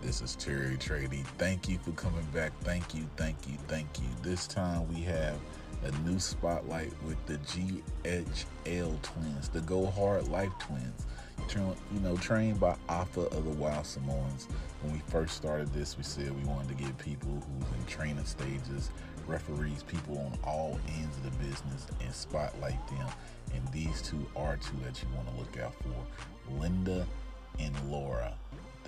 [0.00, 1.24] This is Terry Trady.
[1.38, 2.52] Thank you for coming back.
[2.60, 4.06] Thank you, thank you, thank you.
[4.22, 5.34] This time we have
[5.84, 11.06] a new spotlight with the GHL twins, the Go Hard Life twins.
[11.54, 14.48] You know, trained by Afa of the Wild Samoans.
[14.82, 18.24] When we first started this, we said we wanted to get people who's in training
[18.24, 18.90] stages,
[19.26, 23.08] referees, people on all ends of the business, and spotlight them.
[23.54, 27.06] And these two are two that you want to look out for Linda
[27.58, 28.34] and Laura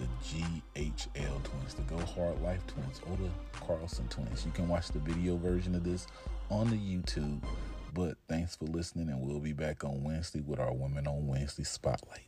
[0.00, 3.30] the GHL twins, the Go Hard Life twins, or the
[3.66, 4.44] Carlson twins.
[4.44, 6.06] You can watch the video version of this
[6.50, 7.42] on the YouTube.
[7.92, 11.64] But thanks for listening, and we'll be back on Wednesday with our Women on Wednesday
[11.64, 12.26] Spotlight.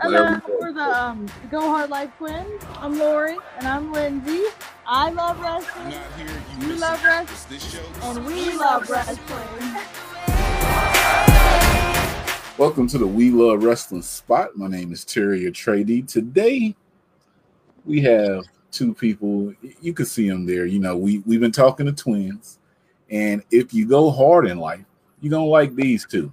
[0.00, 2.62] Hello, we're the um, Go Hard Life Twins.
[2.76, 4.44] I'm Lori, and I'm Lindsay.
[4.86, 5.90] I love wrestling.
[5.90, 6.28] Here,
[6.60, 7.60] you, you love wrestling,
[8.02, 9.82] and we love wrestling.
[12.58, 14.56] Welcome to the We Love Wrestling Spot.
[14.56, 16.04] My name is Terry Trady.
[16.04, 16.74] Today
[17.84, 19.54] we have two people.
[19.80, 20.66] You can see them there.
[20.66, 22.58] You know, we, we've been talking to twins.
[23.12, 24.84] And if you go hard in life,
[25.20, 26.32] you're going to like these two.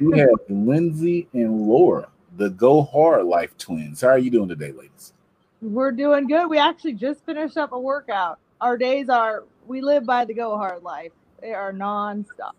[0.00, 4.00] We have Lindsay and Laura, the Go Hard Life twins.
[4.00, 5.12] How are you doing today, ladies?
[5.60, 6.48] We're doing good.
[6.48, 8.38] We actually just finished up a workout.
[8.62, 12.54] Our days are, we live by the Go Hard Life, they are nonstop.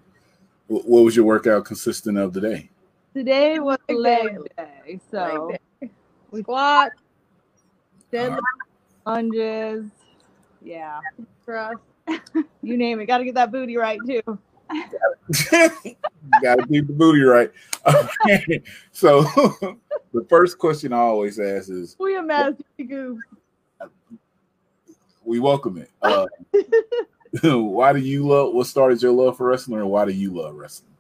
[0.73, 2.71] What was your workout consistent of today?
[3.15, 5.01] Today was leg day.
[5.11, 5.91] So leg day.
[6.41, 6.93] squat,
[8.11, 8.41] deadlift,
[9.05, 9.85] lunges.
[10.63, 11.01] Yeah.
[11.45, 11.83] Thrust.
[12.63, 13.07] you name it.
[13.07, 14.23] Got to get that booty right too.
[16.43, 17.53] Got to keep the booty right.
[17.87, 18.63] Okay.
[18.93, 19.25] So
[20.15, 22.55] the first question I always ask is We a mess,
[22.89, 23.19] goof.
[25.23, 25.91] We welcome it.
[26.01, 26.25] Uh,
[27.43, 30.55] why do you love what started your love for wrestling or why do you love
[30.55, 30.91] wrestling?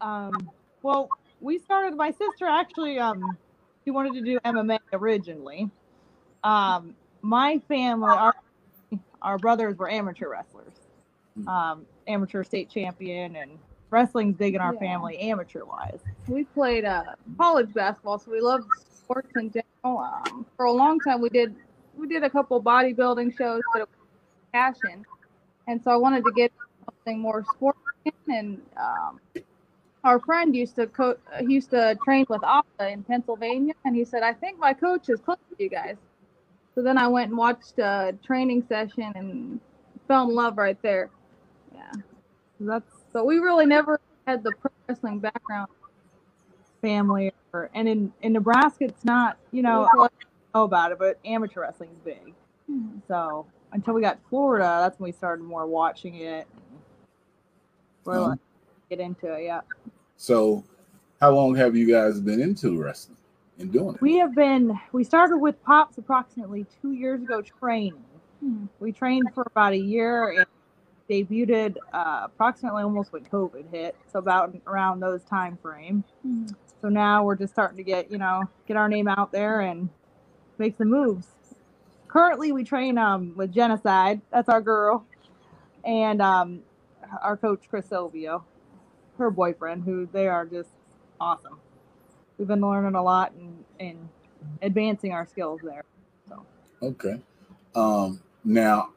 [0.00, 0.50] Um
[0.82, 1.08] well,
[1.40, 3.36] we started my sister actually um
[3.84, 5.70] she wanted to do MMA originally.
[6.42, 8.34] Um my family our
[9.22, 10.74] our brothers were amateur wrestlers.
[11.34, 11.48] Hmm.
[11.48, 13.52] Um amateur state champion and
[13.90, 14.80] wrestling's big in our yeah.
[14.80, 16.00] family amateur wise.
[16.26, 17.04] We played uh
[17.38, 20.00] college basketball so we loved sports in general.
[20.00, 21.54] Um, for a long time we did
[21.96, 23.88] we did a couple bodybuilding shows but it
[24.56, 25.04] passion,
[25.68, 26.52] and so I wanted to get
[26.84, 27.78] something more sports.
[28.28, 29.20] And um,
[30.04, 34.22] our friend used to co- used to train with Afa in Pennsylvania, and he said,
[34.22, 35.96] "I think my coach is close to you guys."
[36.74, 39.60] So then I went and watched a training session and
[40.06, 41.10] fell in love right there.
[41.74, 41.92] Yeah,
[42.60, 45.68] that's so we really never had the pro wrestling background
[46.82, 50.08] family or and in in Nebraska it's not you know I
[50.54, 52.34] know about it but amateur wrestling is big
[52.70, 52.98] mm-hmm.
[53.08, 53.46] so
[53.76, 56.48] until we got to Florida, that's when we started more watching it.
[58.04, 58.40] Well, um,
[58.88, 59.60] get into it, yeah.
[60.16, 60.64] So,
[61.20, 63.18] how long have you guys been into wrestling
[63.58, 64.00] and doing it?
[64.00, 64.78] We have been.
[64.92, 68.02] We started with Pops approximately two years ago training.
[68.40, 68.66] Hmm.
[68.80, 70.46] We trained for about a year and
[71.10, 76.02] debuted uh, approximately almost when COVID hit, so about around those time frame.
[76.22, 76.46] Hmm.
[76.80, 79.90] So now we're just starting to get you know get our name out there and
[80.58, 81.35] make some moves
[82.08, 84.20] currently we train um with genocide.
[84.32, 85.04] That's our girl.
[85.84, 86.60] And um
[87.22, 88.44] our coach chris silvio.
[89.18, 90.70] Her boyfriend who they are just
[91.20, 91.58] awesome.
[92.38, 94.08] We've been learning a lot and, and
[94.62, 95.84] advancing our skills there
[96.28, 96.44] so.
[96.82, 97.20] Okay.
[97.74, 98.90] Um now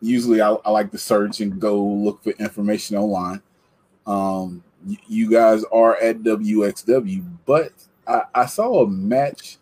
[0.00, 3.42] usually I, I like to search and go look for information online.
[4.06, 4.62] Um
[5.08, 7.72] you guys are at wxw but
[8.06, 9.58] I, I saw a match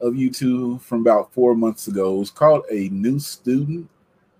[0.00, 2.14] of you two from about four months ago.
[2.14, 3.88] It was called a new student.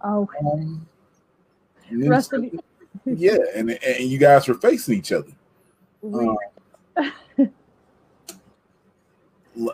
[0.03, 0.87] Oh, um,
[1.91, 2.65] new student.
[3.05, 5.33] yeah, and and you guys were facing each other.
[6.05, 6.37] Um,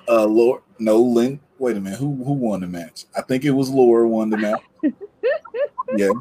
[0.09, 1.41] uh, Laura, no, Lynn.
[1.59, 1.99] Wait a minute.
[1.99, 3.05] Who who won the match?
[3.17, 4.63] I think it was Laura won the match.
[5.97, 6.13] yeah,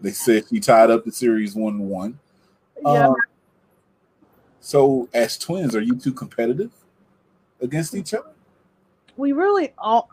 [0.00, 2.18] they said she tied up the series one to one.
[2.82, 3.08] Yeah.
[3.08, 3.16] Um,
[4.60, 6.70] so, as twins, are you two competitive
[7.60, 8.30] against each other?
[9.20, 10.06] We really are.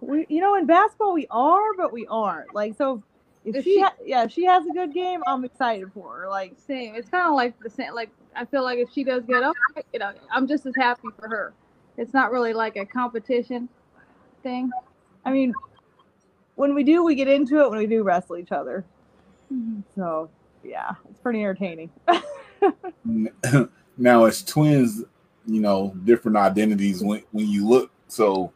[0.00, 2.54] We, you know, in basketball we are, but we aren't.
[2.54, 3.02] Like, so
[3.44, 6.16] if, if she, she ha- yeah, if she has a good game, I'm excited for
[6.16, 6.28] her.
[6.28, 6.94] Like, same.
[6.94, 7.94] It's kind of like the same.
[7.94, 9.54] Like, I feel like if she does get up,
[9.92, 11.52] you know, I'm just as happy for her.
[11.98, 13.68] It's not really like a competition
[14.42, 14.70] thing.
[15.24, 15.52] I mean,
[16.56, 18.84] when we do, we get into it when we do wrestle each other.
[19.52, 19.80] Mm-hmm.
[19.94, 20.30] So,
[20.64, 21.90] yeah, it's pretty entertaining.
[23.96, 25.04] now, as twins,
[25.46, 28.52] you know, different identities when when you look so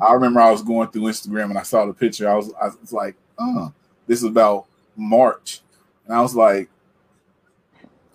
[0.00, 2.28] I remember I was going through Instagram and I saw the picture.
[2.28, 3.72] I was I was like, oh,
[4.06, 4.66] this is about
[4.96, 5.60] March.
[6.06, 6.68] And I was like,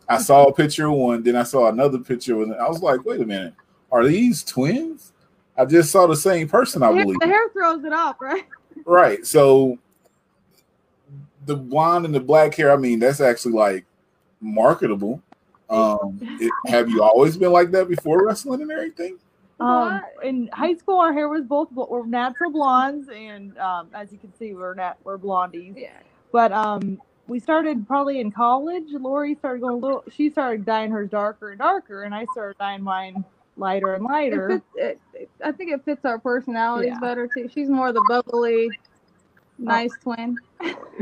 [0.07, 3.05] I saw a picture of one, then I saw another picture, and I was like,
[3.05, 3.53] wait a minute,
[3.91, 5.13] are these twins?
[5.57, 7.19] I just saw the same person, I believe.
[7.19, 8.45] The hair throws it off, right?
[8.85, 9.25] Right.
[9.25, 9.77] So
[11.45, 13.85] the blonde and the black hair, I mean, that's actually like
[14.41, 15.21] marketable.
[15.69, 19.17] Um, it, have you always been like that before wrestling and everything?
[19.61, 24.17] Um, in high school, our hair was both we're natural blondes, and um, as you
[24.17, 25.77] can see, we're nat- we're blondies.
[25.77, 25.91] Yeah.
[26.31, 28.85] But um, we started probably in college.
[28.91, 30.03] Lori started going a little.
[30.11, 33.23] She started dyeing hers darker and darker, and I started dyeing mine
[33.57, 34.49] lighter and It lighter.
[34.49, 36.99] fits, it, it- I think it fits our personalities Yeah.
[36.99, 37.47] better too.
[37.53, 38.79] She's more the bubbly,
[39.59, 40.37] nice twin.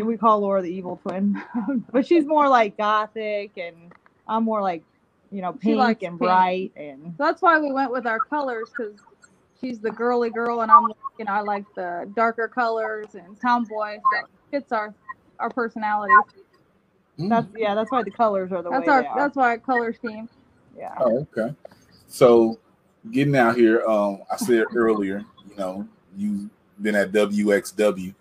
[0.04, 1.42] we call Laura the evil twin,
[1.92, 3.94] but she's more like gothic, and
[4.28, 4.84] I'm more like,
[5.32, 6.20] you know, She pink and pink.
[6.20, 8.96] bright, and So that's why we went with our colors because
[9.60, 13.98] she's the girly girl and I'm you know I like the darker colors and tomboy.
[13.98, 14.94] So it fits our
[15.40, 16.14] our personality.
[17.20, 17.30] Mm.
[17.30, 19.18] that's yeah, that's why the colors are the That's way our they are.
[19.20, 20.30] that's why our color scheme.
[20.78, 20.94] yeah.
[21.00, 21.54] Oh, okay.
[22.08, 22.58] So
[23.12, 25.88] getting out here, um, I said earlier, you know,
[26.18, 26.50] you've
[26.82, 28.14] been at WXW.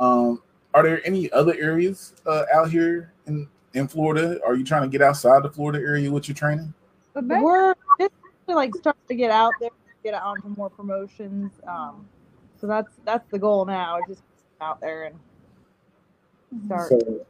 [0.00, 0.42] Um,
[0.74, 4.40] are there any other areas uh, out here in in Florida?
[4.46, 6.72] Are you trying to get outside the Florida area with your training?
[7.12, 8.12] But back, we're just
[8.48, 9.70] like start to get out there,
[10.02, 11.52] get on to more promotions.
[11.68, 12.06] Um,
[12.60, 13.98] so that's that's the goal now.
[13.98, 14.22] Is just
[14.60, 16.88] out there and start.
[16.88, 17.26] So,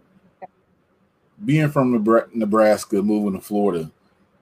[1.45, 1.93] being from
[2.33, 3.91] Nebraska, moving to Florida,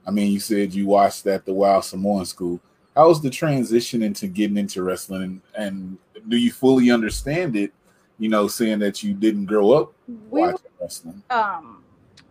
[0.07, 2.61] I mean, you said you watched that the Wild Samoan School.
[2.95, 5.99] How was the transition into getting into wrestling, and, and
[6.29, 7.73] do you fully understand it?
[8.19, 11.23] You know, saying that you didn't grow up we watching wrestling.
[11.31, 11.82] um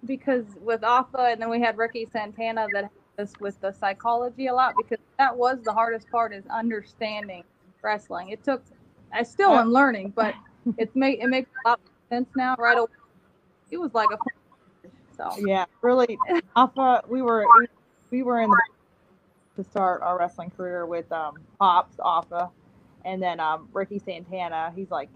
[0.06, 4.48] because with AFA and then we had Ricky Santana that helped us with the psychology
[4.48, 7.44] a lot because that was the hardest part is understanding
[7.82, 8.30] wrestling.
[8.30, 8.64] It took
[9.14, 10.34] I still am learning, but
[10.78, 12.56] it's made it makes a lot of sense now.
[12.58, 12.88] Right away,
[13.70, 14.18] it was like a
[15.16, 16.18] so yeah, really.
[16.56, 17.68] Afa, we were we,
[18.10, 18.62] we were in the
[19.58, 22.50] to start our wrestling career with um, Pops Afa,
[23.06, 24.72] and then um, Ricky Santana.
[24.76, 25.10] He's like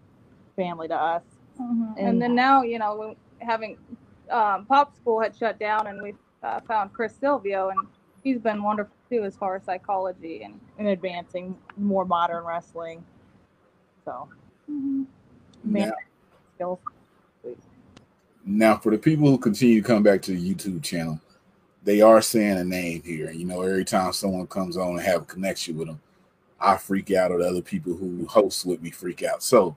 [0.56, 1.24] family to us.
[1.58, 3.78] and, And- then now you know having
[4.30, 6.14] um, pop school had shut down and we
[6.44, 7.80] uh, found Chris Silvio and
[8.24, 13.04] he's been wonderful too as far as psychology and in advancing more modern wrestling.
[14.04, 14.30] So
[15.64, 15.94] man Now,
[16.56, 16.80] skills.
[18.46, 21.20] now, for the people who continue to come back to the YouTube channel,
[21.84, 23.32] they are saying a name here.
[23.32, 26.02] You know, every time someone comes on and have a connection with them,
[26.60, 29.44] I freak out, or the other people who host with me freak out.
[29.44, 29.76] So,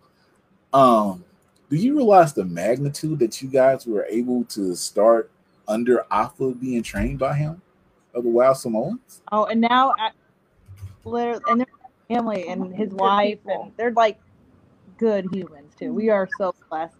[0.72, 1.24] um,
[1.70, 5.30] do you realize the magnitude that you guys were able to start
[5.66, 7.60] under Afa being trained by him
[8.14, 9.22] of the Wild Samoans?
[9.32, 10.10] Oh, and now, I,
[11.04, 11.66] literally, and their
[12.08, 14.18] family and his wife, and they're like
[14.96, 15.92] good humans too.
[15.92, 16.96] We are so blessed.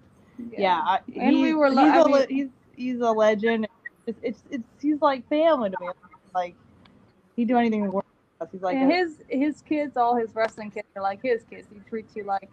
[0.57, 3.11] Yeah, I, And we he's- were He's, lo- I a, mean- le- he's he's a
[3.11, 3.67] legend.
[4.07, 5.89] It's, it's it's he's like family to me.
[6.35, 6.55] Like
[7.37, 8.05] he'd do anything to work
[8.39, 8.53] with us.
[8.53, 11.67] He's like and a- his his kids, all his wrestling kids are like his kids.
[11.73, 12.49] He treats you like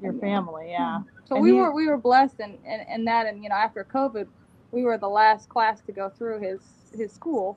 [0.00, 0.70] your family.
[0.70, 1.00] Yeah.
[1.26, 3.54] So And we he- were we were blessed and and and that and you know
[3.56, 4.26] after COVID,
[4.72, 6.60] we were the last class to go through his
[6.96, 7.56] his school,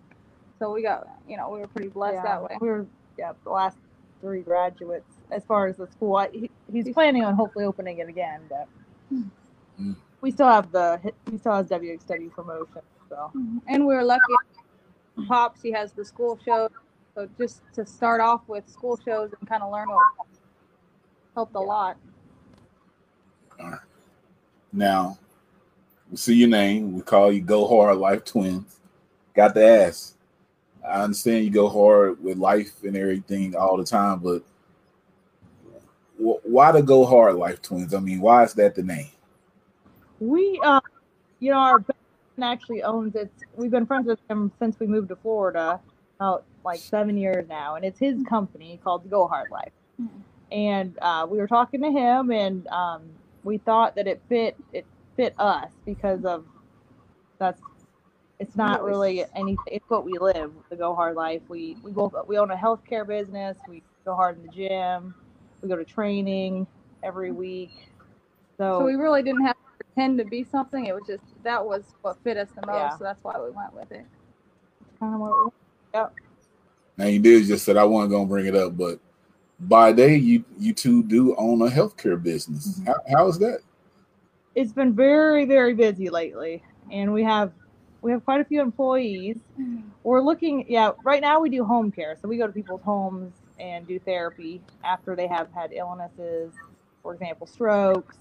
[0.59, 2.23] so we got you know we were pretty blessed yeah.
[2.23, 2.57] that way.
[2.59, 2.85] We were
[3.17, 3.77] yeah the last
[4.21, 6.15] three graduates as far as the school.
[6.17, 8.67] I, he, he's planning on hopefully opening it again, but
[9.79, 9.95] Mm.
[10.21, 10.99] we still have the
[11.29, 12.81] he still has WXW promotion.
[13.09, 13.31] So
[13.67, 14.21] And we were lucky.
[15.27, 16.69] Pops, he has the school show,
[17.15, 20.01] so just to start off with school shows and kind of learn what
[21.35, 21.97] helped a lot.
[24.73, 25.17] Now,
[26.09, 26.93] we see your name.
[26.93, 28.77] We call you Go Hard Life Twins.
[29.33, 30.15] Got the ass.
[30.87, 34.43] I understand you go hard with life and everything all the time, but
[36.17, 37.93] why the Go Hard Life Twins?
[37.93, 39.11] I mean, why is that the name?
[40.21, 40.79] we uh
[41.39, 41.97] you know our best
[42.35, 43.31] friend actually owns it.
[43.55, 45.81] We've been friends with him since we moved to Florida,
[46.17, 49.71] about like seven years now, and it's his company called Go Hard Life.
[50.51, 53.01] And uh, we were talking to him, and um,
[53.43, 56.45] we thought that it fit it fit us because of
[57.39, 57.61] that's
[58.39, 59.57] it's not really anything.
[59.67, 61.41] It's what we live the Go Hard Life.
[61.47, 63.57] We we both we own a healthcare business.
[63.69, 65.13] We go hard in the gym.
[65.61, 66.65] We go to training
[67.03, 67.37] every mm-hmm.
[67.37, 67.71] week.
[68.57, 70.87] So So we really didn't have to pretend to be something.
[70.87, 72.77] It was just that was what fit us the most.
[72.77, 72.97] Yeah.
[72.97, 74.05] So that's why we went with it.
[74.99, 75.53] kind of what
[75.93, 76.13] yep
[76.97, 78.99] Now you did just said I wasn't gonna bring it up, but
[79.61, 82.79] by day you you two do own a healthcare business.
[82.79, 82.87] Mhm.
[82.87, 83.59] How, how is that?
[84.55, 87.53] it's been very very busy lately and we have
[88.01, 89.37] we have quite a few employees
[90.03, 93.33] we're looking yeah right now we do home care so we go to people's homes
[93.59, 96.53] and do therapy after they have had illnesses
[97.01, 98.17] for example strokes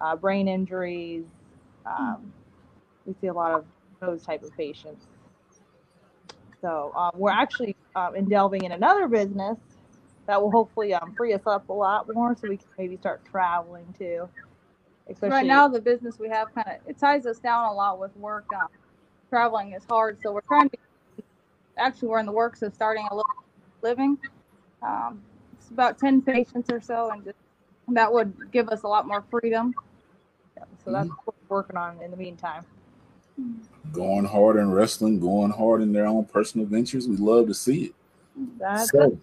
[0.00, 1.26] uh, brain injuries
[1.84, 2.32] um,
[3.06, 3.64] we see a lot of
[4.00, 5.06] those type of patients.
[6.60, 9.58] So um, we're actually um, in delving in another business
[10.28, 13.24] that will hopefully um, free us up a lot more, so we can maybe start
[13.24, 14.28] traveling too.
[15.08, 17.98] Especially right now, the business we have kind of it ties us down a lot
[17.98, 18.44] with work.
[18.54, 18.68] Um,
[19.30, 20.76] traveling is hard, so we're trying to.
[21.78, 23.44] Actually, we're in the works of starting a little
[23.82, 24.18] living.
[24.82, 25.22] Um,
[25.54, 27.38] it's about ten patients or so, and just,
[27.88, 29.74] that would give us a lot more freedom.
[30.56, 31.14] Yeah, so that's mm-hmm.
[31.24, 32.64] what we're working on in the meantime
[33.92, 37.06] going hard in wrestling, going hard in their own personal ventures.
[37.08, 37.94] We love to see it.
[38.58, 39.18] That's so, it.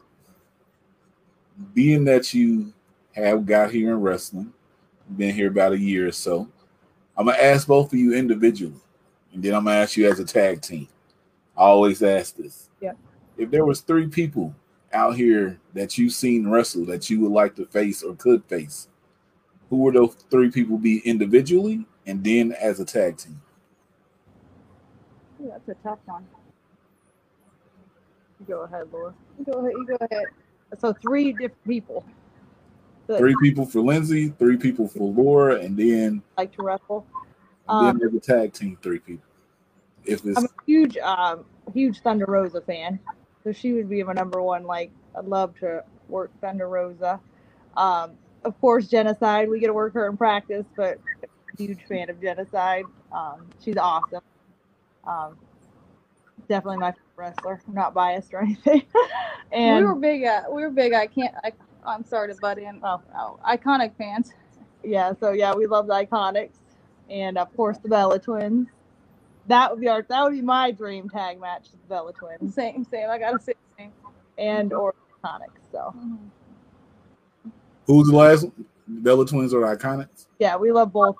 [1.73, 2.73] Being that you
[3.13, 4.53] have got here in wrestling,
[5.17, 6.47] been here about a year or so,
[7.17, 8.79] I'm gonna ask both of you individually,
[9.33, 10.87] and then I'm gonna ask you as a tag team.
[11.57, 12.69] I always ask this.
[12.81, 12.93] Yeah.
[13.37, 14.53] If there was three people
[14.91, 18.89] out here that you've seen wrestle that you would like to face or could face,
[19.69, 23.41] who would those three people be individually and then as a tag team?
[25.41, 26.25] Ooh, that's a tough one.
[28.39, 29.13] You go ahead, Laura.
[29.39, 29.71] You go ahead.
[29.73, 30.25] You go ahead.
[30.77, 32.05] So three different people.
[33.07, 33.19] Good.
[33.19, 37.05] Three people for Lindsay, three people for Laura, and then like to wrestle.
[37.69, 39.25] Um, then the tag team, three people.
[40.05, 42.99] If it's I'm a huge, um, huge Thunder Rosa fan,
[43.43, 44.63] so she would be my number one.
[44.63, 47.19] Like, I'd love to work Thunder Rosa.
[47.77, 48.11] Um,
[48.43, 49.49] of course, Genocide.
[49.49, 50.99] We get to work her in practice, but
[51.57, 52.85] huge fan of Genocide.
[53.11, 54.21] Um, she's awesome.
[55.05, 55.37] Um,
[56.47, 57.61] definitely my wrestler.
[57.67, 58.83] I'm not biased or anything.
[59.51, 60.23] and we were big.
[60.23, 60.93] Uh, we were big.
[60.93, 61.33] I can't.
[61.43, 61.51] I,
[61.85, 62.79] I'm sorry to butt in.
[62.83, 64.33] Oh, oh, iconic fans.
[64.83, 65.13] Yeah.
[65.19, 66.57] So yeah, we love the iconics,
[67.09, 68.67] and of course the Bella Twins.
[69.47, 70.03] That would be our.
[70.03, 71.71] That would be my dream tag match.
[71.71, 72.53] The Bella Twins.
[72.53, 72.85] Same.
[72.85, 73.09] Same.
[73.09, 73.91] I gotta say same.
[74.37, 75.71] And or iconics.
[75.71, 75.93] So.
[75.97, 76.15] Mm-hmm.
[77.87, 78.47] Who's the last?
[78.87, 80.27] Bella Twins or iconics?
[80.39, 81.15] Yeah, we love both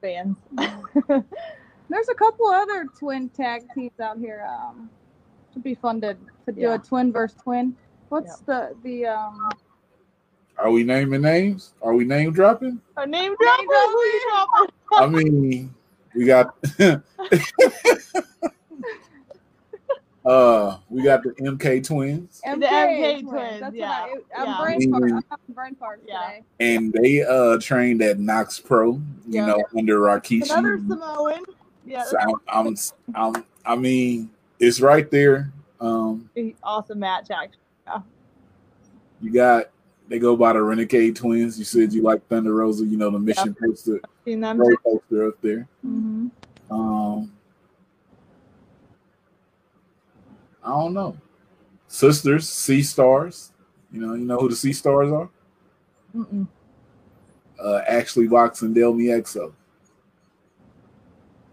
[0.00, 0.36] fans.
[1.88, 4.46] There's a couple other twin tag teams out here.
[4.48, 4.90] Um,
[5.52, 6.16] it'd be fun to,
[6.46, 6.74] to do yeah.
[6.74, 7.76] a twin versus twin.
[8.08, 9.50] What's the the um?
[10.58, 11.74] Are we naming names?
[11.82, 12.80] Are we name dropping?
[12.96, 13.66] A name dropping?
[14.92, 15.74] I mean,
[16.14, 16.56] we got.
[20.24, 22.40] uh, we got the MK twins.
[22.46, 23.60] MK the MK twins.
[23.60, 23.90] That's yeah.
[23.90, 24.62] I, am yeah.
[24.62, 25.02] brain part.
[25.02, 26.22] I'm having brain parts yeah.
[26.26, 26.42] today.
[26.60, 28.92] And they uh trained at Knox Pro.
[28.92, 29.46] You yeah.
[29.46, 30.50] know, under Rikishi.
[30.50, 31.44] Another Samoan.
[31.86, 32.04] Yeah.
[32.04, 32.76] So I'm, I'm,
[33.14, 35.52] I'm, i mean, it's right there.
[35.80, 36.28] Um,
[36.62, 37.58] awesome match, actually.
[37.86, 38.00] Yeah.
[39.20, 39.66] You got
[40.08, 41.58] they go by the Renegade Twins.
[41.58, 42.84] You said you like Thunder Rosa.
[42.84, 43.66] You know the mission yeah.
[43.66, 45.68] poster, them poster up there.
[45.84, 46.28] Mm-hmm.
[46.70, 47.32] Um,
[50.64, 51.16] I don't know.
[51.88, 53.52] Sisters, Sea Stars.
[53.92, 55.30] You know, you know who the Sea Stars are?
[56.14, 56.46] Mm-mm.
[57.58, 58.26] Uh, Ashley
[58.62, 58.74] and
[59.06, 59.52] Exo.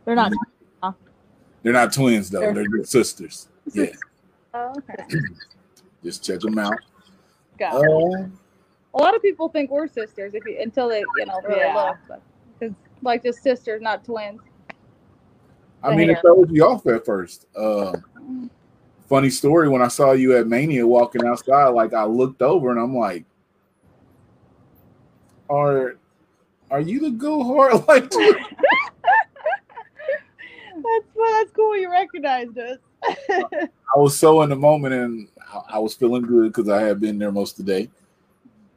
[0.06, 0.32] They're not.
[1.64, 2.54] They're not twins though.
[2.54, 3.48] They're, They're sisters.
[3.74, 3.86] Yeah.
[4.54, 5.06] Oh, okay.
[6.04, 6.74] Just check them out.
[7.58, 8.28] Got uh,
[8.94, 11.74] a lot of people think we're sisters if you, until they you know really yeah.
[11.74, 12.22] look, but
[13.02, 14.42] like just sisters, not twins.
[15.82, 17.46] I mean, it throws you off at first.
[17.56, 17.94] Uh,
[19.10, 22.80] funny story when I saw you at Mania walking outside, like I looked over and
[22.80, 23.26] I'm like,
[25.50, 25.96] "Are
[26.72, 28.12] are you the go hard like?"
[30.94, 31.78] That's well, that's cool.
[31.78, 32.78] You recognized us.
[33.30, 35.28] I was so in the moment, and
[35.70, 37.90] I was feeling good because I had been there most of the day.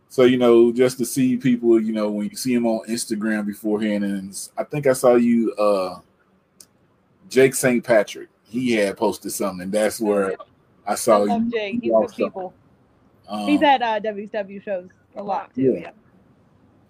[0.08, 3.46] So you know, just to see people, you know, when you see them on Instagram
[3.46, 6.00] beforehand, and I think I saw you, uh
[7.28, 7.82] Jake St.
[7.82, 8.28] Patrick.
[8.44, 9.70] He had posted something.
[9.70, 10.36] That's where
[10.86, 11.50] I saw I you.
[11.50, 11.80] Jake.
[11.82, 12.54] He's good people.
[13.28, 15.78] Um, He's at uh, WXW shows a lot too.
[15.80, 15.90] Yeah.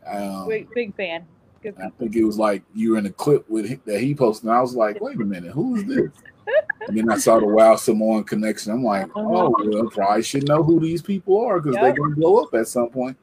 [0.04, 0.40] yeah.
[0.40, 1.26] Um, big, big fan.
[1.82, 4.48] I think it was like you were in a clip with that he posted.
[4.48, 6.10] And I was like, wait a minute, who is this?
[6.86, 8.72] and then I saw the Wild Samoan connection.
[8.72, 9.20] I'm like, uh-huh.
[9.20, 11.82] oh, well, probably should know who these people are because yep.
[11.82, 13.16] they're gonna blow up at some point.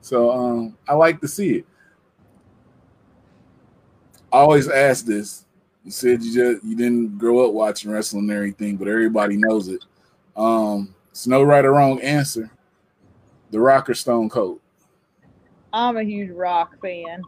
[0.00, 1.66] So um, I like to see it.
[4.32, 5.44] I always ask this.
[5.84, 9.68] You said you just you didn't grow up watching wrestling and everything, but everybody knows
[9.68, 9.84] it.
[10.36, 12.50] Um, it's no right or wrong answer.
[13.50, 14.60] The Rock or Stone Cold.
[15.72, 17.22] I'm a huge Rock fan.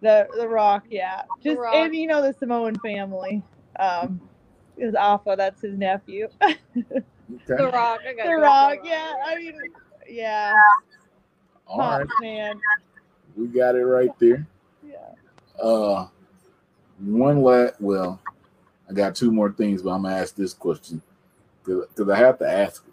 [0.00, 1.22] The the Rock, yeah.
[1.42, 1.74] Just rock.
[1.74, 3.42] and you know the Samoan family.
[3.78, 4.20] Um
[4.76, 6.28] is Afa, that's his nephew.
[6.42, 6.56] okay.
[7.48, 8.00] The Rock.
[8.04, 9.14] the Rock, yeah.
[9.26, 9.54] I mean
[10.08, 10.54] yeah.
[11.66, 12.06] All right.
[12.20, 12.60] man.
[13.36, 14.46] We got it right there.
[14.86, 15.62] Yeah.
[15.62, 16.08] Uh
[17.00, 18.20] one last well,
[18.88, 21.02] I got two more things, but I'm gonna ask this question
[21.64, 22.92] because I have to ask it.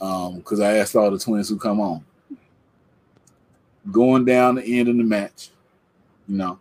[0.00, 2.04] Um, because I asked all the twins who come on.
[3.90, 5.50] Going down the end of the match,
[6.28, 6.58] you know,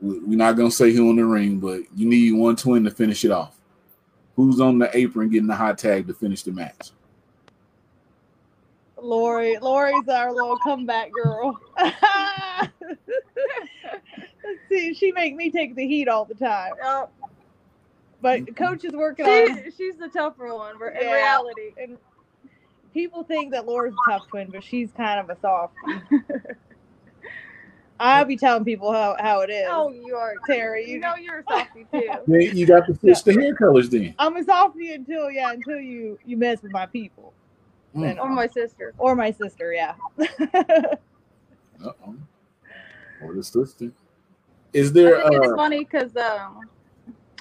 [0.00, 3.24] we're not gonna say who in the ring, but you need one twin to finish
[3.24, 3.56] it off.
[4.36, 6.90] Who's on the apron getting the hot tag to finish the match?
[9.00, 11.58] Lori, Lori's our little comeback girl.
[14.68, 16.72] See, she make me take the heat all the time.
[16.82, 17.12] Yep.
[18.20, 19.64] But coach is working on.
[19.64, 21.14] She, she's the tougher one in Yeah.
[21.14, 21.72] reality.
[21.80, 21.96] And
[22.92, 25.74] people think that Laura's a tough twin, but she's kind of a soft.
[28.00, 29.66] I'll be telling people how, how it is.
[29.70, 32.08] Oh, you are Terry, You you know you're a softie too.
[32.56, 34.14] You got to switch the hair colors then.
[34.18, 37.32] I'm a softie until yeah, until you you mess with my people
[37.96, 38.18] Mm.
[38.18, 38.92] or my sister.
[38.98, 39.72] or my sister.
[39.72, 39.94] Yeah.
[41.84, 42.14] Uh-oh.
[43.22, 43.90] Or the sister.
[44.72, 46.68] Is there I think it's uh funny because um,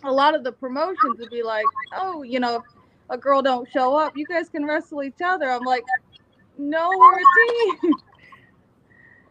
[0.04, 2.64] a lot of the promotions would be like, oh, you know, if
[3.10, 5.50] a girl don't show up, you guys can wrestle each other.
[5.50, 5.84] I'm like,
[6.58, 7.24] no, we're a
[7.82, 7.94] team.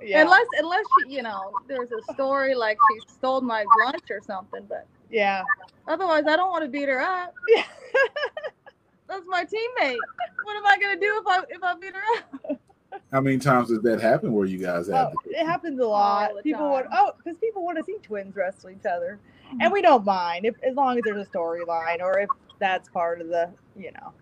[0.06, 0.22] yeah.
[0.22, 4.64] Unless, unless she, you know, there's a story like she stole my lunch or something.
[4.68, 5.42] But yeah.
[5.88, 7.34] otherwise, I don't want to beat her up.
[7.48, 7.64] Yeah.
[9.08, 9.98] That's my teammate.
[10.42, 12.60] What am I gonna do if I if I beat her up?
[13.12, 16.34] how many times does that happen where you guys have Oh, it happens a lot.
[16.36, 19.60] the People want oh, because people want to see twins wrestle each other, mm-hmm.
[19.60, 23.20] and we don't mind if as long as there's a storyline or if that's part
[23.20, 24.12] of the you know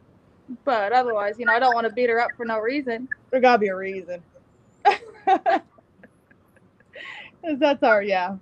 [0.64, 3.08] But otherwise, you know, I don't want to beat her up for no reason.
[3.30, 4.22] there gotta be a reason.
[7.44, 8.36] 'Cause that's our yeah.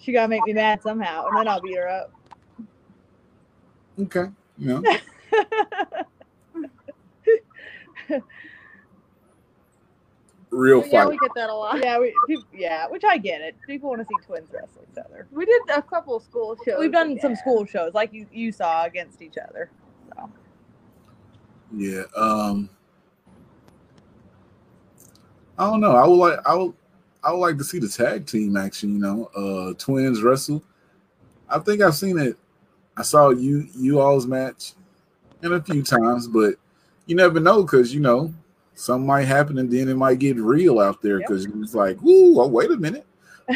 [0.00, 2.12] She gotta make me mad somehow, and then I'll beat her up.
[3.98, 4.26] okay,
[4.58, 4.82] you know.
[10.50, 11.08] Real But yeah, fight.
[11.10, 11.82] we get that a lot.
[11.82, 13.56] yeah, we people, yeah, which I get it.
[13.66, 15.26] People want to see twins wrestle each other.
[15.32, 16.76] We did a couple of school shows.
[16.78, 19.70] We've done some school shows like you you saw against each other.
[20.14, 20.30] So
[21.74, 22.02] Yeah.
[22.16, 22.70] Um
[25.58, 25.92] I don't know.
[25.96, 26.74] I would like I would
[27.22, 30.62] I would like to see the tag team action, you know, uh twins wrestle.
[31.48, 32.36] I think I've seen it.
[32.96, 34.72] I saw you you all's match
[35.42, 36.54] and a few times, but
[37.06, 38.32] you never know because you know
[38.74, 41.28] something might happen and then it might get real out there Yep.
[41.28, 43.06] because it's like, whoo, oh wait a minute.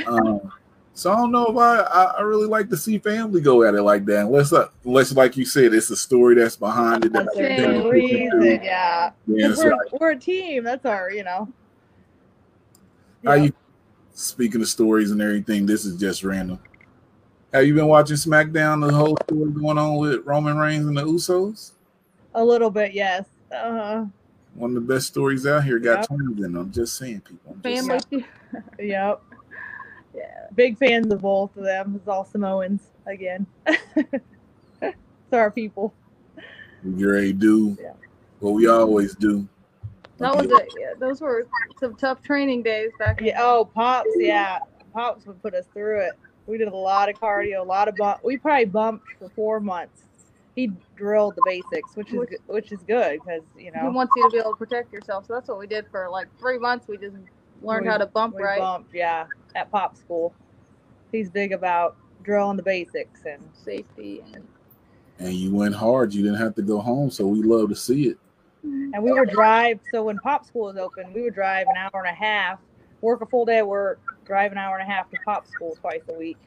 [0.07, 0.53] Um
[0.94, 3.75] so I don't know if I, I I really like to see family go at
[3.75, 4.27] it like that.
[4.27, 7.12] Unless uh, unless like you said, it's a story that's behind it.
[7.12, 7.83] that's that- their Same.
[7.85, 9.11] that- reason, yeah.
[9.29, 10.64] Yeah, we're, like, we're a team.
[10.64, 11.49] That's our, you know.
[13.24, 13.44] How Yeah.
[13.44, 13.52] you
[14.12, 15.66] speaking of stories and everything?
[15.66, 16.59] This is just random.
[17.52, 18.87] Have you been watching SmackDown?
[18.87, 21.72] The whole story going on with Roman Reigns and the Usos.
[22.35, 23.24] A little bit, yes.
[23.50, 24.04] Uh,
[24.54, 25.78] One of the best stories out here.
[25.78, 26.07] Got Yep.
[26.09, 26.70] twins in them.
[26.72, 27.52] Just saying, people.
[27.54, 28.26] I'm just Family.
[28.81, 29.22] yep.
[30.14, 30.46] Yeah.
[30.54, 31.94] Big fans of both of them.
[31.96, 33.46] It's all Samoans again.
[33.66, 34.92] it's
[35.33, 35.94] our people.
[36.83, 37.92] saying, we ready to do Yeah.
[38.40, 39.46] what we always do.
[40.18, 40.68] That was it.
[40.78, 41.46] Yeah, those were
[41.78, 43.20] some tough training days back.
[43.20, 43.38] in Yeah.
[43.42, 44.09] Oh, pops.
[44.16, 44.59] Yeah,
[44.92, 46.12] pops would put us through it.
[46.46, 48.20] We did a lot of cardio, a lot of bump.
[48.24, 50.02] We probably bumped for four months.
[50.57, 53.88] He drilled the basics, which is Which- good- which is good because you know He
[53.88, 55.26] wants you to be able to protect yourself.
[55.26, 56.88] So that's what we did for like three months.
[56.88, 57.16] We just
[57.62, 58.92] learned We- how to bump we right, bumped.
[58.94, 60.35] Yeah, at pop school,
[61.12, 64.46] he's big about drilling the basics and safety, and
[65.20, 66.12] And you went hard.
[66.14, 67.11] You didn't have to go home.
[67.11, 68.18] So we love to see it.
[68.62, 69.81] And we would drive.
[69.90, 72.59] So when pop school was open, we would drive an hour and a half,
[73.01, 75.77] work a full day at work, drive an hour and a half to pop school
[75.81, 76.38] twice a week.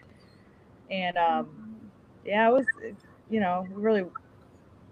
[0.89, 1.49] And um,
[2.25, 2.65] yeah, it was,
[3.29, 4.05] you know, we really,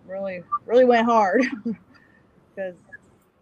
[0.08, 2.76] really, really went hard because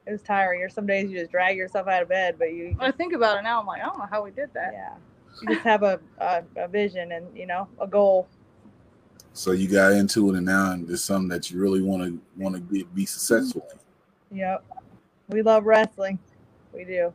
[0.06, 0.62] it was tiring.
[0.62, 3.38] Or some days you just drag yourself out of bed, but you, I think about
[3.38, 3.60] it now.
[3.60, 4.72] I'm like, I don't know how we did that.
[4.74, 4.94] yeah,
[5.42, 8.28] you just have a, a, a vision and you know a goal.
[9.38, 12.56] So you got into it, and now it's something that you really want to want
[12.56, 13.68] to be, be successful.
[14.32, 14.40] in.
[14.40, 14.66] Yep.
[15.30, 16.18] We love wrestling.
[16.74, 17.14] We do.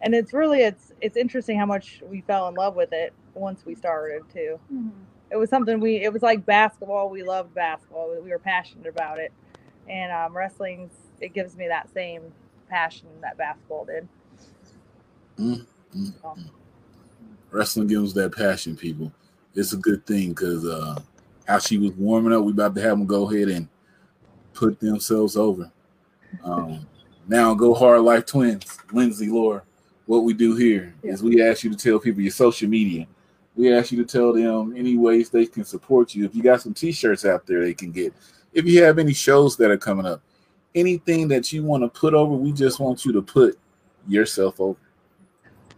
[0.00, 3.64] And it's really it's it's interesting how much we fell in love with it once
[3.64, 4.58] we started too.
[4.72, 4.90] Mhm.
[5.30, 7.08] It was something we it was like basketball.
[7.10, 8.16] We loved basketball.
[8.20, 9.32] We were passionate about it.
[9.88, 12.22] And um wrestling's it gives me that same
[12.68, 14.08] passion that basketball did.
[15.38, 15.64] Mm,
[15.96, 16.50] mm, mm.
[17.52, 19.12] Wrestling gives that passion, people.
[19.54, 21.00] It's a good thing because uh,
[21.46, 23.68] how she was warming up, we about to have them go ahead and
[24.52, 25.70] put themselves over.
[26.42, 26.86] Um,
[27.28, 29.62] now, go hard, life twins, Lindsay, Laura.
[30.06, 33.06] What we do here is we ask you to tell people your social media.
[33.56, 36.24] We ask you to tell them any ways they can support you.
[36.24, 38.12] If you got some T-shirts out there, they can get.
[38.52, 40.20] If you have any shows that are coming up,
[40.74, 43.58] anything that you want to put over, we just want you to put
[44.06, 44.78] yourself over.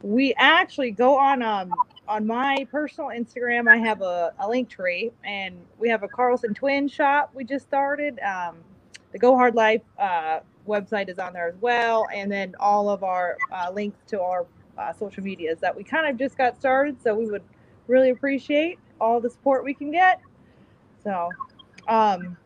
[0.02, 1.72] We actually go on um
[2.08, 3.68] on my personal Instagram.
[3.68, 7.66] I have a, a link tree, and we have a Carlson Twin shop we just
[7.66, 8.18] started.
[8.20, 8.56] Um,
[9.12, 13.02] the Go Hard Life uh, website is on there as well, and then all of
[13.02, 14.46] our uh, links to our
[14.78, 17.00] uh, social medias that we kind of just got started.
[17.02, 17.42] So we would
[17.86, 20.20] really appreciate all the support we can get.
[21.02, 21.30] So
[21.88, 22.36] um,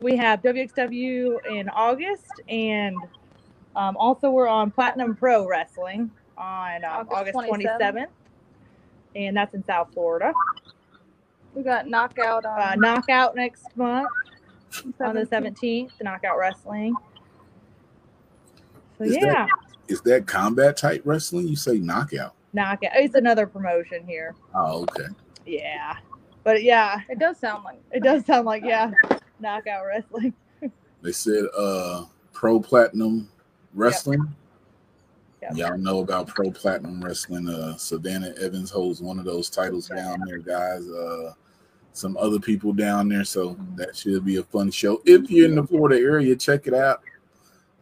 [0.00, 2.96] we have WXW in August, and
[3.74, 7.78] um, also we're on Platinum Pro Wrestling on um, August, August 27th.
[7.80, 8.06] 27th.
[9.14, 10.32] and that's in South Florida.
[11.54, 14.08] We got knockout on Uh, knockout next month
[15.00, 15.30] on the 17th.
[15.30, 16.94] 17th, the Knockout Wrestling.
[18.98, 19.46] So Is that- yeah,
[19.88, 21.48] Is that combat type wrestling?
[21.48, 22.34] You say knockout.
[22.52, 22.90] knockout.
[22.94, 24.34] It's another promotion here.
[24.54, 25.08] Oh, okay.
[25.46, 25.96] Yeah,
[26.44, 28.90] but yeah, It does sound like it does sound like yeah,
[29.40, 30.34] knockout wrestling.
[31.02, 33.28] They said uh pro platinum
[33.74, 34.18] wrestling.
[34.20, 34.28] Yep.
[35.54, 37.48] Y'all know about pro platinum wrestling.
[37.48, 40.88] Uh Savannah Evans holds one of those titles down there, guys.
[40.88, 41.32] Uh
[41.96, 43.24] some other people down there.
[43.24, 45.00] So that should be a fun show.
[45.04, 47.02] If you're in the Florida area, check it out.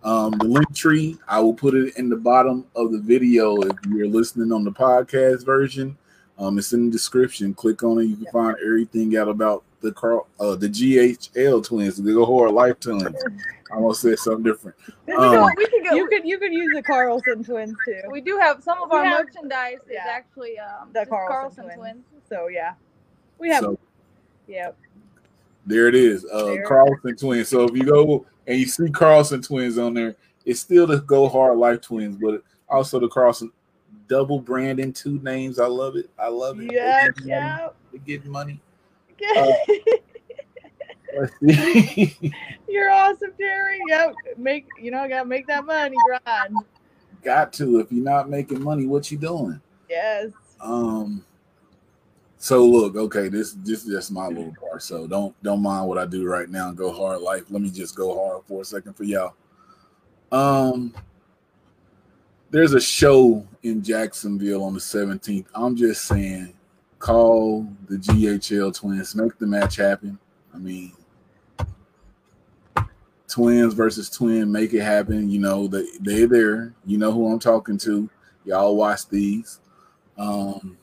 [0.04, 3.76] Um, the link tree, I will put it in the bottom of the video if
[3.88, 5.96] you're listening on the podcast version.
[6.38, 7.54] Um, it's in the description.
[7.54, 8.04] Click on it.
[8.04, 12.50] You can find everything out about the Carl, uh, the GHL twins, the Go Horror
[12.50, 13.04] Life twins.
[13.70, 14.76] I almost said something different.
[15.06, 15.94] You Um, know, we could go.
[15.96, 18.00] you could you could use the Carlson twins too.
[18.10, 21.64] we do have some of We our have- merchandise is actually um, The Carlson, Carlson,
[21.64, 21.76] twins.
[21.78, 22.04] twins.
[22.28, 22.74] So yeah,
[23.38, 23.78] we have So
[24.48, 24.70] yeah.
[25.66, 26.24] there it is.
[26.32, 26.66] Uh, There.
[26.66, 27.48] Carlson twins.
[27.48, 31.28] So if you go and you see Carlson twins on there, it's still the Go
[31.28, 33.50] Hard Life twins, but also the Carlson
[34.08, 35.58] double branding two names.
[35.58, 36.10] I love it.
[36.18, 36.70] I love it.
[36.72, 37.30] Yeah, They're getting money.
[37.30, 37.68] yeah.
[37.90, 38.60] They're getting money.
[39.32, 39.54] Yeah.
[41.16, 42.32] Let's see.
[42.68, 43.80] You're awesome, Terry.
[43.88, 44.14] Yep.
[44.36, 46.56] Make you know, gotta make that money grind.
[47.22, 47.80] Got to.
[47.80, 49.60] If you're not making money, what you doing?
[49.88, 50.30] Yes.
[50.60, 51.24] Um.
[52.36, 54.82] So look, okay, this this is just my little part.
[54.82, 56.72] So don't don't mind what I do right now.
[56.72, 57.44] Go hard life.
[57.48, 59.34] Let me just go hard for a second for y'all.
[60.32, 60.94] Um.
[62.50, 65.46] There's a show in Jacksonville on the 17th.
[65.56, 66.54] I'm just saying,
[67.04, 70.18] call the GHL twins, make the match happen.
[70.54, 70.92] I mean,
[73.28, 75.28] twins versus twin, make it happen.
[75.28, 76.74] You know, they they're there.
[76.86, 78.08] You know who I'm talking to.
[78.46, 79.60] Y'all watch these.
[80.16, 80.78] Um,